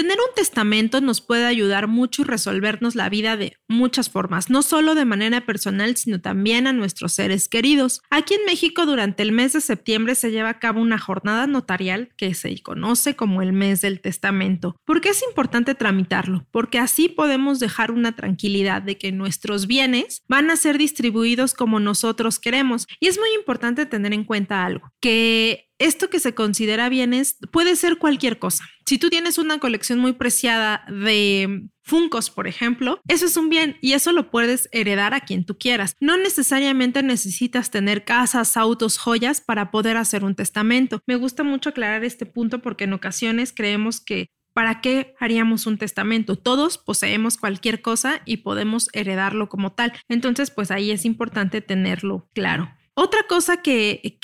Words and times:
Tener 0.00 0.16
un 0.16 0.34
testamento 0.34 1.02
nos 1.02 1.20
puede 1.20 1.44
ayudar 1.44 1.86
mucho 1.86 2.22
y 2.22 2.24
resolvernos 2.24 2.94
la 2.94 3.10
vida 3.10 3.36
de 3.36 3.58
muchas 3.68 4.08
formas, 4.08 4.48
no 4.48 4.62
solo 4.62 4.94
de 4.94 5.04
manera 5.04 5.44
personal, 5.44 5.94
sino 5.94 6.22
también 6.22 6.66
a 6.66 6.72
nuestros 6.72 7.12
seres 7.12 7.50
queridos. 7.50 8.00
Aquí 8.08 8.32
en 8.32 8.46
México 8.46 8.86
durante 8.86 9.22
el 9.22 9.32
mes 9.32 9.52
de 9.52 9.60
septiembre 9.60 10.14
se 10.14 10.30
lleva 10.30 10.48
a 10.48 10.58
cabo 10.58 10.80
una 10.80 10.98
jornada 10.98 11.46
notarial 11.46 12.14
que 12.16 12.32
se 12.32 12.62
conoce 12.62 13.14
como 13.14 13.42
el 13.42 13.52
mes 13.52 13.82
del 13.82 14.00
testamento. 14.00 14.74
¿Por 14.86 15.02
qué 15.02 15.10
es 15.10 15.22
importante 15.22 15.74
tramitarlo? 15.74 16.46
Porque 16.50 16.78
así 16.78 17.10
podemos 17.10 17.60
dejar 17.60 17.90
una 17.90 18.16
tranquilidad 18.16 18.80
de 18.80 18.96
que 18.96 19.12
nuestros 19.12 19.66
bienes 19.66 20.22
van 20.28 20.50
a 20.50 20.56
ser 20.56 20.78
distribuidos 20.78 21.52
como 21.52 21.78
nosotros 21.78 22.38
queremos. 22.38 22.86
Y 23.00 23.08
es 23.08 23.18
muy 23.18 23.28
importante 23.38 23.84
tener 23.84 24.14
en 24.14 24.24
cuenta 24.24 24.64
algo, 24.64 24.90
que 24.98 25.69
esto 25.80 26.10
que 26.10 26.20
se 26.20 26.34
considera 26.34 26.88
bienes 26.88 27.38
puede 27.50 27.74
ser 27.74 27.98
cualquier 27.98 28.38
cosa. 28.38 28.64
Si 28.86 28.98
tú 28.98 29.08
tienes 29.08 29.38
una 29.38 29.58
colección 29.58 29.98
muy 29.98 30.12
preciada 30.12 30.84
de 30.88 31.68
Funcos, 31.82 32.30
por 32.30 32.46
ejemplo, 32.46 33.00
eso 33.08 33.26
es 33.26 33.36
un 33.36 33.48
bien 33.48 33.76
y 33.80 33.94
eso 33.94 34.12
lo 34.12 34.30
puedes 34.30 34.68
heredar 34.72 35.14
a 35.14 35.20
quien 35.20 35.44
tú 35.44 35.58
quieras. 35.58 35.96
No 35.98 36.16
necesariamente 36.16 37.02
necesitas 37.02 37.70
tener 37.70 38.04
casas, 38.04 38.56
autos, 38.56 38.98
joyas 38.98 39.40
para 39.40 39.70
poder 39.70 39.96
hacer 39.96 40.22
un 40.22 40.34
testamento. 40.34 41.00
Me 41.06 41.16
gusta 41.16 41.42
mucho 41.42 41.70
aclarar 41.70 42.04
este 42.04 42.26
punto 42.26 42.60
porque 42.60 42.84
en 42.84 42.92
ocasiones 42.92 43.52
creemos 43.56 44.00
que 44.00 44.28
¿Para 44.52 44.80
qué 44.80 45.14
haríamos 45.20 45.66
un 45.66 45.78
testamento? 45.78 46.34
Todos 46.34 46.76
poseemos 46.76 47.36
cualquier 47.36 47.82
cosa 47.82 48.20
y 48.24 48.38
podemos 48.38 48.88
heredarlo 48.92 49.48
como 49.48 49.72
tal. 49.72 49.92
Entonces, 50.08 50.50
pues 50.50 50.72
ahí 50.72 50.90
es 50.90 51.04
importante 51.04 51.60
tenerlo 51.60 52.28
claro. 52.34 52.68
Otra 52.94 53.22
cosa 53.28 53.62
que, 53.62 54.18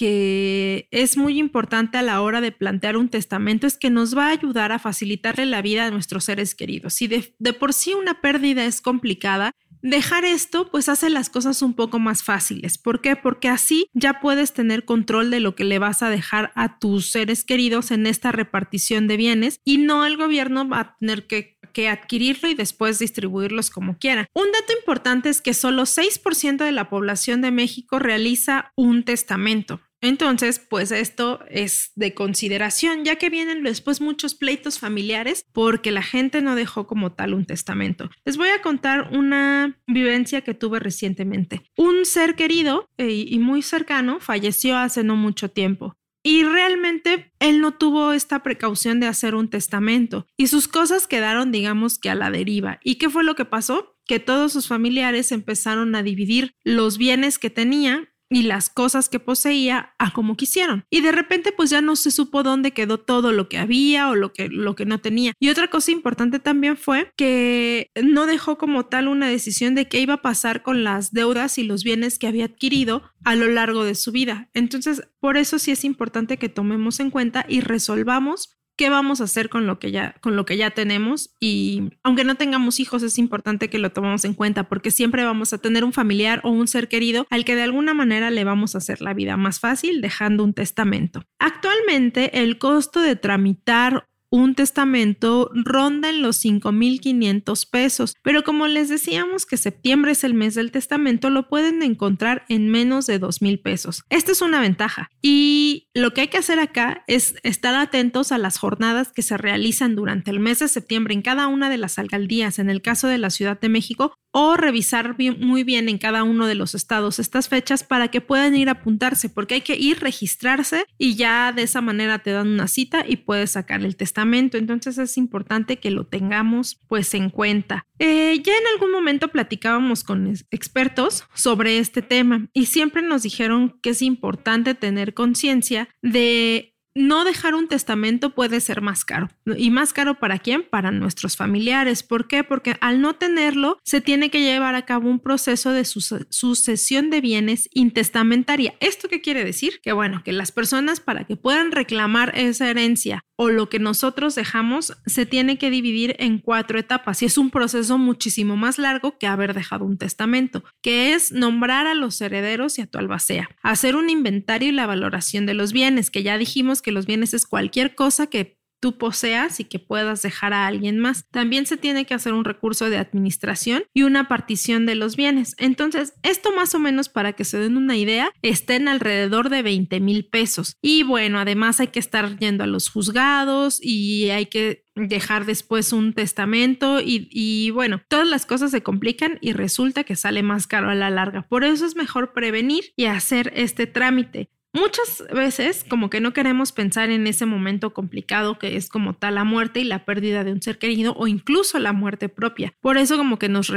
es 0.91 1.17
muy 1.17 1.39
importante 1.39 1.98
a 1.98 2.03
la 2.03 2.20
hora 2.20 2.41
de 2.41 2.53
plantear 2.53 2.97
un 2.97 3.09
testamento 3.09 3.67
es 3.67 3.78
que 3.78 3.91
nos 3.91 4.17
va 4.17 4.27
a 4.27 4.33
ayudar 4.33 4.72
a 4.72 4.78
facilitarle 4.78 5.47
la 5.47 5.62
vida 5.62 5.86
a 5.86 5.91
nuestros 5.91 6.25
seres 6.25 6.55
queridos. 6.55 6.94
Si 6.94 7.06
de, 7.06 7.34
de 7.39 7.53
por 7.53 7.72
sí 7.72 7.94
una 7.94 8.20
pérdida 8.20 8.64
es 8.64 8.81
complicada, 8.81 9.53
Dejar 9.83 10.25
esto 10.25 10.69
pues 10.69 10.89
hace 10.89 11.11
las 11.11 11.31
cosas 11.31 11.62
un 11.62 11.75
poco 11.75 12.00
más 12.00 12.25
fáciles. 12.25 12.77
¿Por 12.77 13.00
qué? 13.00 13.14
Porque 13.14 13.48
así 13.48 13.89
ya 13.92 14.20
puedes 14.20 14.53
tener 14.53 14.84
control 14.84 15.31
de 15.31 15.39
lo 15.39 15.55
que 15.55 15.62
le 15.62 15.78
vas 15.78 16.03
a 16.03 16.11
dejar 16.11 16.50
a 16.56 16.81
tus 16.81 17.12
seres 17.12 17.44
queridos 17.44 17.92
en 17.92 18.06
esta 18.06 18.33
repartición 18.33 19.06
de 19.06 19.17
bienes 19.17 19.61
y 19.64 19.78
no 19.78 20.05
el 20.05 20.17
gobierno 20.17 20.69
va 20.69 20.81
a 20.81 20.97
tener 20.98 21.28
que 21.28 21.56
que 21.77 21.91
adquirirlo 21.91 22.49
y 22.49 22.55
después 22.55 22.99
distribuirlos 22.99 23.69
como 23.69 23.99
quiera. 23.99 24.31
Un 24.33 24.51
dato 24.51 24.73
importante 24.79 25.29
es 25.29 25.43
que 25.43 25.53
solo 25.53 25.83
6% 25.83 26.65
de 26.65 26.73
la 26.73 26.89
población 26.89 27.43
de 27.43 27.50
México 27.50 27.99
realiza 27.99 28.73
un 28.77 29.05
testamento. 29.05 29.83
Entonces, 30.00 30.59
pues 30.59 30.91
esto 30.91 31.41
es 31.50 31.93
de 31.95 32.15
consideración, 32.15 33.05
ya 33.05 33.17
que 33.17 33.28
vienen 33.28 33.62
después 33.62 34.00
muchos 34.00 34.34
pleitos 34.34 34.78
familiares 34.78 35.45
porque 35.53 35.91
la 35.91 36.03
gente 36.03 36.41
no 36.41 36.55
dejó 36.55 36.87
como 36.87 37.12
tal 37.12 37.34
un 37.34 37.45
testamento. 37.45 38.09
Les 38.25 38.39
voy 38.39 38.49
a 38.49 38.62
contar 38.62 39.11
una 39.12 39.79
vivencia 39.87 40.41
que 40.41 40.55
tuve 40.55 40.81
recientemente. 40.81 41.61
Un 41.77 42.06
ser 42.06 42.37
querido 42.37 42.89
eh, 42.97 43.11
y 43.29 43.39
muy 43.39 43.61
cercano 43.61 44.19
falleció 44.19 44.79
hace 44.79 45.05
no 45.05 45.15
mucho 45.15 45.50
tiempo. 45.50 45.95
Y 46.26 46.42
realmente 46.42 47.31
él 47.38 47.60
no 47.60 47.75
tuvo 47.75 48.10
esta 48.10 48.42
precaución 48.42 48.98
de 48.98 49.06
hacer 49.06 49.37
un 49.37 49.48
testamento 49.48 50.26
y 50.37 50.48
sus 50.48 50.66
cosas 50.66 51.06
quedaron, 51.06 51.53
digamos 51.53 52.00
que 52.00 52.10
a 52.10 52.16
la 52.16 52.32
deriva. 52.32 52.81
¿Y 52.82 52.97
qué 52.97 53.09
fue 53.09 53.22
lo 53.22 53.37
que 53.37 53.44
pasó? 53.44 53.97
Que 54.06 54.19
todos 54.19 54.53
sus 54.53 54.66
familiares 54.66 55.31
empezaron 55.31 55.94
a 55.94 56.03
dividir 56.03 56.56
los 56.64 56.98
bienes 56.98 57.38
que 57.38 57.48
tenía 57.48 58.12
y 58.28 58.42
las 58.42 58.69
cosas 58.69 59.09
que 59.09 59.20
poseía 59.20 59.94
a 59.98 60.12
como 60.12 60.37
quisieron. 60.37 60.84
Y 60.91 61.00
de 61.00 61.12
repente 61.12 61.53
pues 61.53 61.70
ya 61.70 61.81
no 61.81 61.97
se 61.97 62.10
supo 62.10 62.42
dónde 62.42 62.72
quedó 62.72 62.98
todo 62.98 63.32
lo 63.32 63.48
que 63.48 63.59
había 63.59 64.09
o 64.09 64.14
lo 64.14 64.32
que, 64.32 64.48
lo 64.48 64.75
que 64.75 64.87
no 64.87 64.98
tenía. 64.98 65.32
Y 65.38 65.50
otra 65.50 65.69
cosa 65.69 65.91
importante 65.91 66.38
también 66.38 66.76
fue 66.76 67.10
que 67.16 67.91
no 68.03 68.26
dejó 68.26 68.59
como 68.59 68.87
tal 68.87 69.09
una 69.09 69.28
decisión 69.28 69.75
de 69.75 69.88
qué 69.88 70.00
iba 70.00 70.14
a 70.14 70.22
pasar 70.22 70.62
con 70.62 70.84
las 70.84 71.12
deudas 71.12 71.59
y 71.59 71.64
los 71.64 71.84
bienes 71.84 72.19
que 72.19 72.26
había 72.26 72.47
adquirido 72.47 73.03
a 73.25 73.34
lo 73.34 73.48
largo 73.48 73.84
de 73.84 73.94
su 73.94 74.12
vida. 74.12 74.48
Entonces, 74.54 75.03
por 75.20 75.37
eso 75.37 75.58
sí 75.58 75.70
es 75.70 75.84
importante 75.84 76.38
que 76.38 76.48
tomemos 76.48 77.00
en 77.00 77.10
cuenta 77.10 77.44
y 77.48 77.60
resolvamos 77.60 78.56
qué 78.76 78.91
vamos 78.91 79.20
a 79.20 79.25
hacer 79.25 79.48
con 79.48 79.66
lo 79.66 79.78
que 79.78 79.91
ya 79.91 80.14
con 80.20 80.37
lo 80.37 80.44
que 80.44 80.56
ya 80.56 80.70
tenemos 80.70 81.34
y 81.41 81.91
aunque 82.03 82.25
no 82.25 82.37
tengamos 82.37 82.78
hijos 82.81 83.03
es 83.03 83.19
importante 83.19 83.69
que 83.69 83.78
lo 83.78 83.91
tomemos 83.91 84.25
en 84.25 84.34
cuenta 84.34 84.69
porque 84.69 84.91
siempre 84.91 85.25
vamos 85.25 85.53
a 85.53 85.59
tener 85.59 85.84
un 85.84 85.92
familiar 85.92 86.41
o 86.44 86.50
un 86.50 86.69
ser 86.69 86.88
querido 86.88 87.26
al 87.31 87.44
que 87.44 87.56
de 87.56 87.62
alguna 87.62 87.94
manera 87.94 88.31
le 88.31 88.44
vamos 88.44 88.75
a 88.75 88.78
hacer 88.78 89.00
la 89.00 89.14
vida 89.14 89.37
más 89.37 89.60
fácil 89.60 90.00
dejando 90.00 90.44
un 90.44 90.54
testamento. 90.54 91.22
Actualmente 91.38 92.42
el 92.42 92.59
costo 92.59 93.00
de 93.00 93.16
tramitar 93.16 94.06
un 94.37 94.55
testamento 94.55 95.51
ronda 95.55 96.11
en 96.11 96.21
los 96.21 96.45
5.500 96.45 97.71
pesos, 97.71 98.15
pero 98.23 98.45
como 98.45 98.67
les 98.67 98.91
decíamos 98.91 99.47
que 99.47 99.57
septiembre 99.57 100.13
es 100.13 100.25
el 100.25 100.35
mes 100.35 100.55
del 100.55 100.71
testamento, 100.71 101.31
lo 101.31 101.49
pueden 101.49 101.83
encontrar 101.83 102.45
en 102.51 102.69
menos 102.69 103.07
de 103.07 103.19
2.000 103.19 103.63
pesos. 103.63 104.03
Esta 104.11 104.33
es 104.33 104.43
una 104.43 104.61
ventaja. 104.61 105.11
Y 105.23 105.89
lo 105.95 106.13
que 106.13 106.23
hay 106.23 106.29
que 106.29 106.37
hacer 106.37 106.59
acá 106.59 107.03
es 107.07 107.37
estar 107.45 107.75
atentos 107.75 108.31
a 108.31 108.37
las 108.37 108.59
jornadas 108.59 109.11
que 109.11 109.23
se 109.23 109.39
realizan 109.39 109.97
durante 109.97 110.31
el 110.31 110.39
mes 110.39 110.59
de 110.59 110.69
septiembre 110.69 111.15
en 111.15 111.23
cada 111.23 111.47
una 111.47 111.71
de 111.71 111.79
las 111.79 111.99
alcaldías, 111.99 112.59
en 112.59 112.69
el 112.69 112.83
caso 112.83 113.09
de 113.09 113.17
la 113.17 113.31
Ciudad 113.31 113.59
de 113.59 113.71
México, 113.71 114.13
o 114.39 114.55
revisar 114.55 115.17
muy 115.39 115.65
bien 115.65 115.89
en 115.89 115.97
cada 115.97 116.23
uno 116.23 116.47
de 116.47 116.55
los 116.55 116.75
estados 116.75 117.19
estas 117.19 117.49
fechas 117.49 117.85
para 117.85 118.09
que 118.09 118.21
puedan 118.21 118.55
ir 118.55 118.69
a 118.69 118.73
apuntarse, 118.73 119.31
porque 119.31 119.55
hay 119.55 119.61
que 119.63 119.77
ir, 119.77 120.01
registrarse 120.01 120.85
y 120.99 121.15
ya 121.15 121.55
de 121.55 121.63
esa 121.63 121.81
manera 121.81 122.19
te 122.19 122.33
dan 122.33 122.49
una 122.49 122.69
cita 122.69 123.03
y 123.09 123.17
puedes 123.17 123.53
sacar 123.53 123.83
el 123.83 123.97
testamento. 123.97 124.59
Entonces 124.59 124.99
es 124.99 125.17
importante 125.17 125.79
que 125.79 125.91
lo 125.91 126.05
tengamos 126.05 126.79
pues 126.87 127.15
en 127.15 127.31
cuenta. 127.31 127.87
Eh, 127.99 128.39
ya 128.45 128.53
en 128.53 128.67
algún 128.75 128.93
momento 128.93 129.29
platicábamos 129.29 130.05
con 130.05 130.31
expertos 130.51 131.25
sobre 131.33 131.79
este 131.79 132.03
tema 132.03 132.51
y 132.53 132.67
siempre 132.67 133.01
nos 133.01 133.23
dijeron 133.23 133.79
que 133.81 133.89
es 133.89 134.03
importante 134.03 134.75
tener 134.75 135.15
conciencia 135.15 135.89
de 136.03 136.75
no 136.97 137.25
dejar 137.25 137.55
un 137.55 137.69
testamento 137.69 138.31
puede 138.31 138.61
ser 138.61 138.81
más 138.81 139.05
caro. 139.05 139.29
¿Y 139.57 139.71
más 139.71 139.93
caro 139.93 140.19
para 140.19 140.39
quién? 140.39 140.65
Para 140.69 140.91
nuestros 140.91 141.37
familiares. 141.37 142.03
¿Por 142.03 142.27
qué? 142.27 142.43
Porque 142.43 142.77
al 142.81 143.01
no 143.01 143.15
tenerlo, 143.15 143.79
se 143.84 144.01
tiene 144.01 144.31
que 144.31 144.41
llevar 144.41 144.75
a 144.75 144.87
cabo 144.87 145.09
un 145.09 145.21
proceso 145.21 145.73
de 145.73 145.85
sucesión 145.85 147.11
de 147.11 147.21
bienes 147.21 147.69
intestamentaria. 147.73 148.75
¿Esto 148.81 149.09
qué 149.09 149.21
quiere 149.21 149.45
decir? 149.45 149.81
Que 149.83 149.93
bueno, 149.93 150.23
que 150.25 150.33
las 150.33 150.53
personas 150.53 151.01
para 151.01 151.25
que 151.25 151.37
puedan 151.37 151.71
reclamar 151.71 152.33
esa 152.37 152.69
herencia 152.71 153.23
o 153.37 153.51
lo 153.51 153.69
que 153.69 153.79
nosotros 153.79 154.35
dejamos, 154.35 154.97
se 155.05 155.26
tiene 155.26 155.59
que 155.59 155.70
dividir 155.70 156.17
en 156.19 156.38
cuatro 156.38 156.79
etapas. 156.79 157.23
Y 157.23 157.26
es 157.26 157.37
un 157.37 157.50
proceso 157.50 157.99
muchísimo 157.99 158.56
más 158.56 158.79
largo 158.79 159.19
que 159.19 159.26
haber 159.26 159.53
dejado 159.53 159.85
un 159.85 159.99
testamento, 159.99 160.65
que 160.81 161.12
es 161.12 161.32
nombrar 161.32 161.87
a 161.87 161.94
los 161.94 162.19
herederos 162.23 162.79
y 162.79 162.82
a 162.82 162.87
tu 162.87 162.99
albacea, 162.99 163.50
hacer 163.62 163.94
un 163.94 164.09
inventario 164.09 164.70
y 164.70 164.73
la 164.73 164.87
valoración 164.87 165.44
de 165.44 165.53
los 165.53 165.73
bienes, 165.73 166.11
que 166.11 166.23
ya 166.23 166.38
dijimos 166.38 166.81
los 166.93 167.06
bienes 167.06 167.35
es 167.35 167.47
cualquier 167.47 167.94
cosa 167.94 168.27
que 168.27 168.56
tú 168.81 168.99
poseas 168.99 169.61
y 169.61 169.65
que 169.65 169.79
puedas 169.79 170.23
dejar 170.23 170.53
a 170.53 170.67
alguien 170.67 170.99
más. 170.99 171.27
También 171.31 171.67
se 171.67 171.77
tiene 171.77 172.05
que 172.05 172.15
hacer 172.15 172.33
un 172.33 172.44
recurso 172.44 172.91
de 172.91 172.99
administración 172.99 173.85
y 173.94 174.03
una 174.03 174.29
partición 174.29 174.87
de 174.87 174.94
los 174.94 175.17
bienes. 175.17 175.55
Entonces, 175.59 176.15
esto 176.23 176.53
más 176.55 176.75
o 176.75 176.79
menos 176.79 177.09
para 177.09 177.33
que 177.33 177.44
se 177.44 177.59
den 177.59 177.77
una 177.77 177.97
idea, 177.97 178.31
está 178.43 178.77
en 178.77 178.88
alrededor 178.88 179.50
de 179.50 179.62
20 179.62 180.00
mil 180.00 180.27
pesos. 180.27 180.77
Y 180.83 181.03
bueno, 181.03 181.38
además 181.38 181.81
hay 181.81 181.88
que 181.88 181.99
estar 181.99 182.38
yendo 182.38 182.65
a 182.65 182.69
los 182.69 182.89
juzgados 182.89 183.79
y 183.82 184.31
hay 184.31 184.47
que 184.47 184.85
dejar 184.94 185.44
después 185.44 185.93
un 185.93 186.15
testamento 186.15 187.00
y, 187.00 187.29
y, 187.31 187.71
bueno, 187.71 188.00
todas 188.09 188.27
las 188.27 188.47
cosas 188.47 188.71
se 188.71 188.82
complican 188.82 189.39
y 189.43 189.53
resulta 189.53 190.05
que 190.05 190.17
sale 190.17 190.43
más 190.43 190.67
caro 190.67 190.89
a 190.89 190.94
la 190.94 191.11
larga. 191.11 191.43
Por 191.43 191.65
eso 191.65 191.85
es 191.85 191.97
mejor 191.97 192.32
prevenir 192.32 192.93
y 192.97 193.05
hacer 193.05 193.53
este 193.55 193.87
trámite. 193.87 194.49
Muchas 194.76 195.25
veces 195.32 195.87
como 195.88 196.11
que 196.11 196.20
no 196.20 196.34
queremos 196.34 196.70
pensar 196.70 197.08
en 197.08 197.26
ese 197.26 197.46
momento 197.46 197.94
complicado 197.94 198.58
que 198.58 198.76
es 198.76 198.90
como 198.90 199.14
tal 199.14 199.37
la 199.37 199.44
muerte 199.44 199.81
y 199.81 199.84
la 199.84 200.05
pérdida 200.05 200.44
de 200.44 200.52
un 200.52 200.61
ser 200.61 200.76
querido 200.78 201.14
o 201.17 201.26
incluso 201.28 201.78
la 201.78 201.94
muerte 201.94 202.28
propia. 202.28 202.75
Por 202.82 202.99
eso 202.99 203.17
como 203.17 203.38
que 203.38 203.49
nos, 203.49 203.73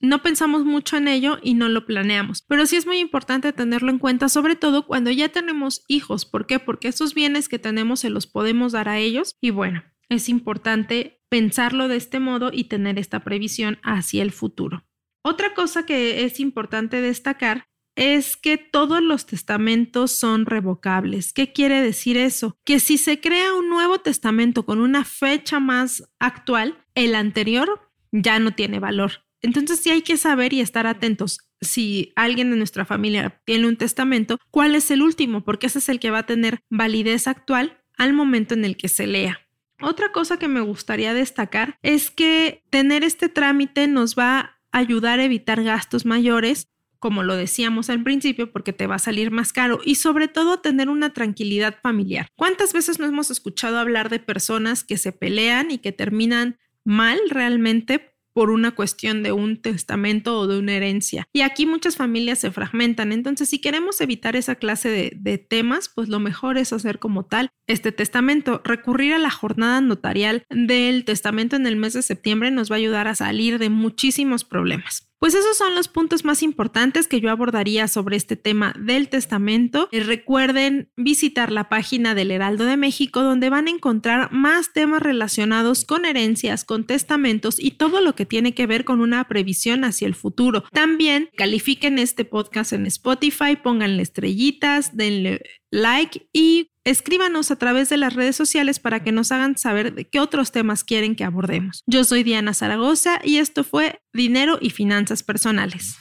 no 0.00 0.22
pensamos 0.24 0.64
mucho 0.64 0.96
en 0.96 1.06
ello 1.06 1.38
y 1.40 1.54
no 1.54 1.68
lo 1.68 1.86
planeamos. 1.86 2.42
Pero 2.48 2.66
sí 2.66 2.74
es 2.74 2.84
muy 2.84 2.98
importante 2.98 3.52
tenerlo 3.52 3.90
en 3.90 4.00
cuenta, 4.00 4.28
sobre 4.28 4.56
todo 4.56 4.88
cuando 4.88 5.12
ya 5.12 5.28
tenemos 5.28 5.84
hijos. 5.86 6.26
¿Por 6.26 6.48
qué? 6.48 6.58
Porque 6.58 6.88
esos 6.88 7.14
bienes 7.14 7.48
que 7.48 7.60
tenemos 7.60 8.00
se 8.00 8.10
los 8.10 8.26
podemos 8.26 8.72
dar 8.72 8.88
a 8.88 8.98
ellos 8.98 9.36
y 9.40 9.50
bueno, 9.50 9.84
es 10.08 10.28
importante 10.28 11.22
pensarlo 11.28 11.86
de 11.86 11.94
este 11.94 12.18
modo 12.18 12.50
y 12.52 12.64
tener 12.64 12.98
esta 12.98 13.20
previsión 13.20 13.78
hacia 13.84 14.24
el 14.24 14.32
futuro. 14.32 14.82
Otra 15.22 15.54
cosa 15.54 15.86
que 15.86 16.24
es 16.24 16.40
importante 16.40 17.00
destacar 17.00 17.68
es 17.98 18.36
que 18.36 18.58
todos 18.58 19.02
los 19.02 19.26
testamentos 19.26 20.12
son 20.12 20.46
revocables. 20.46 21.32
¿Qué 21.32 21.52
quiere 21.52 21.82
decir 21.82 22.16
eso? 22.16 22.56
Que 22.64 22.78
si 22.78 22.96
se 22.96 23.20
crea 23.20 23.54
un 23.54 23.68
nuevo 23.68 23.98
testamento 23.98 24.64
con 24.64 24.80
una 24.80 25.04
fecha 25.04 25.58
más 25.58 26.08
actual, 26.20 26.78
el 26.94 27.16
anterior 27.16 27.90
ya 28.12 28.38
no 28.38 28.52
tiene 28.52 28.78
valor. 28.78 29.24
Entonces 29.42 29.80
sí 29.80 29.90
hay 29.90 30.02
que 30.02 30.16
saber 30.16 30.52
y 30.52 30.60
estar 30.60 30.86
atentos. 30.86 31.40
Si 31.60 32.12
alguien 32.14 32.52
de 32.52 32.56
nuestra 32.56 32.84
familia 32.84 33.42
tiene 33.44 33.66
un 33.66 33.76
testamento, 33.76 34.38
¿cuál 34.52 34.76
es 34.76 34.92
el 34.92 35.02
último? 35.02 35.42
Porque 35.42 35.66
ese 35.66 35.80
es 35.80 35.88
el 35.88 35.98
que 35.98 36.12
va 36.12 36.18
a 36.18 36.26
tener 36.26 36.60
validez 36.70 37.26
actual 37.26 37.82
al 37.96 38.12
momento 38.12 38.54
en 38.54 38.64
el 38.64 38.76
que 38.76 38.86
se 38.86 39.08
lea. 39.08 39.40
Otra 39.80 40.12
cosa 40.12 40.38
que 40.38 40.46
me 40.46 40.60
gustaría 40.60 41.14
destacar 41.14 41.76
es 41.82 42.12
que 42.12 42.62
tener 42.70 43.02
este 43.02 43.28
trámite 43.28 43.88
nos 43.88 44.16
va 44.16 44.38
a 44.38 44.58
ayudar 44.70 45.18
a 45.18 45.24
evitar 45.24 45.64
gastos 45.64 46.06
mayores 46.06 46.68
como 46.98 47.22
lo 47.22 47.36
decíamos 47.36 47.90
al 47.90 48.02
principio, 48.02 48.50
porque 48.52 48.72
te 48.72 48.86
va 48.86 48.96
a 48.96 49.00
salir 49.00 49.30
más 49.30 49.52
caro 49.52 49.80
y 49.84 49.96
sobre 49.96 50.28
todo 50.28 50.60
tener 50.60 50.88
una 50.88 51.12
tranquilidad 51.12 51.76
familiar. 51.82 52.28
¿Cuántas 52.36 52.72
veces 52.72 52.98
no 52.98 53.06
hemos 53.06 53.30
escuchado 53.30 53.78
hablar 53.78 54.08
de 54.08 54.18
personas 54.18 54.84
que 54.84 54.98
se 54.98 55.12
pelean 55.12 55.70
y 55.70 55.78
que 55.78 55.92
terminan 55.92 56.58
mal 56.84 57.18
realmente 57.30 58.14
por 58.38 58.50
una 58.50 58.70
cuestión 58.70 59.24
de 59.24 59.32
un 59.32 59.56
testamento 59.56 60.38
o 60.38 60.46
de 60.46 60.60
una 60.60 60.74
herencia. 60.74 61.26
Y 61.32 61.40
aquí 61.40 61.66
muchas 61.66 61.96
familias 61.96 62.38
se 62.38 62.52
fragmentan. 62.52 63.10
Entonces, 63.10 63.48
si 63.48 63.60
queremos 63.60 64.00
evitar 64.00 64.36
esa 64.36 64.54
clase 64.54 64.88
de, 64.90 65.12
de, 65.16 65.38
temas, 65.38 65.90
pues 65.92 66.08
lo 66.08 66.20
mejor 66.20 66.56
es 66.56 66.72
hacer 66.72 67.00
como 67.00 67.24
tal 67.24 67.50
este 67.66 67.90
testamento. 67.90 68.60
Recurrir 68.62 69.14
a 69.14 69.18
la 69.18 69.32
jornada 69.32 69.80
notarial 69.80 70.44
del 70.50 71.04
testamento 71.04 71.56
en 71.56 71.66
el 71.66 71.74
mes 71.74 71.94
de 71.94 72.02
septiembre 72.02 72.52
nos 72.52 72.70
va 72.70 72.76
a 72.76 72.78
ayudar 72.78 73.08
a 73.08 73.16
salir 73.16 73.58
de 73.58 73.70
muchísimos 73.70 74.44
problemas. 74.44 75.07
Pues 75.18 75.34
esos 75.34 75.56
son 75.56 75.74
los 75.74 75.88
puntos 75.88 76.24
más 76.24 76.42
importantes 76.42 77.08
que 77.08 77.20
yo 77.20 77.30
abordaría 77.30 77.88
sobre 77.88 78.16
este 78.16 78.36
tema 78.36 78.72
del 78.78 79.08
testamento. 79.08 79.88
Y 79.90 80.00
recuerden 80.00 80.90
visitar 80.96 81.50
la 81.50 81.68
página 81.68 82.14
del 82.14 82.30
Heraldo 82.30 82.64
de 82.64 82.76
México 82.76 83.22
donde 83.22 83.50
van 83.50 83.66
a 83.66 83.70
encontrar 83.70 84.32
más 84.32 84.72
temas 84.72 85.02
relacionados 85.02 85.84
con 85.84 86.04
herencias, 86.04 86.64
con 86.64 86.86
testamentos 86.86 87.58
y 87.58 87.72
todo 87.72 88.00
lo 88.00 88.14
que 88.14 88.26
tiene 88.26 88.54
que 88.54 88.66
ver 88.66 88.84
con 88.84 89.00
una 89.00 89.26
previsión 89.26 89.84
hacia 89.84 90.06
el 90.06 90.14
futuro. 90.14 90.64
También 90.72 91.30
califiquen 91.36 91.98
este 91.98 92.24
podcast 92.24 92.72
en 92.72 92.86
Spotify, 92.86 93.56
pónganle 93.60 94.02
estrellitas, 94.02 94.96
denle 94.96 95.42
like 95.70 96.28
y 96.32 96.70
Escríbanos 96.88 97.50
a 97.50 97.56
través 97.56 97.90
de 97.90 97.98
las 97.98 98.14
redes 98.14 98.34
sociales 98.34 98.78
para 98.78 99.04
que 99.04 99.12
nos 99.12 99.30
hagan 99.30 99.58
saber 99.58 99.94
de 99.94 100.08
qué 100.08 100.20
otros 100.20 100.52
temas 100.52 100.84
quieren 100.84 101.16
que 101.16 101.24
abordemos. 101.24 101.82
Yo 101.86 102.02
soy 102.02 102.22
Diana 102.22 102.54
Zaragoza 102.54 103.20
y 103.22 103.36
esto 103.36 103.62
fue 103.62 104.00
Dinero 104.14 104.56
y 104.58 104.70
Finanzas 104.70 105.22
Personales. 105.22 105.96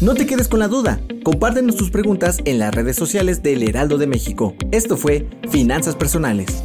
No 0.00 0.14
te 0.14 0.26
quedes 0.26 0.48
con 0.48 0.58
la 0.58 0.66
duda. 0.66 1.00
Compártenos 1.22 1.76
tus 1.76 1.92
preguntas 1.92 2.38
en 2.44 2.58
las 2.58 2.74
redes 2.74 2.96
sociales 2.96 3.40
del 3.40 3.62
Heraldo 3.62 3.98
de 3.98 4.08
México. 4.08 4.56
Esto 4.72 4.96
fue 4.96 5.28
Finanzas 5.48 5.94
Personales. 5.94 6.64